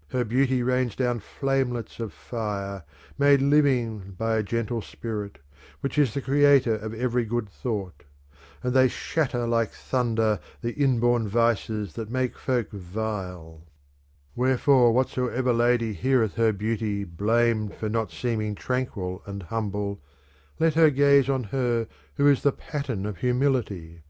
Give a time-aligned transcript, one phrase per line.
[0.00, 2.84] '"~ Her beauty rains down flamelets of fire,'"
[3.18, 5.40] Made living by a gentle spirit,
[5.82, 8.04] which is the creator of every good thought:
[8.62, 13.66] and they shatter like thunder the inborn vices that make folk vile;
[14.34, 17.22] wherefore whatsoever lady heareth her THE THIRD TREATISE 137 beauty
[17.68, 20.00] blamed for not seeming tranquil and humble,
[20.58, 24.00] let her gaze on her who is the pattern of humility.